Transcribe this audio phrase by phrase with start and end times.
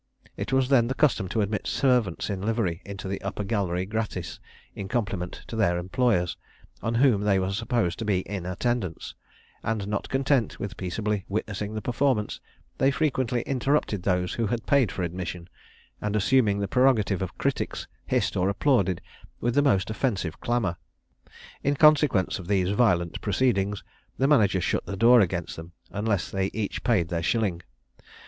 [0.35, 4.39] It was then the custom to admit servants in livery into the upper gallery gratis,
[4.75, 6.37] in compliment to their employers,
[6.81, 9.13] on whom they were supposed to be in attendance;
[9.61, 12.39] and not content with peaceably witnessing the performance,
[12.79, 15.47] they frequently interrupted those who had paid for admission,
[16.01, 19.01] and, assuming the prerogative of critics, hissed or applauded
[19.39, 20.77] with the most offensive clamour.
[21.63, 23.83] In consequence of these violent proceedings,
[24.17, 27.61] the manager shut the door against them, unless they each paid their shilling.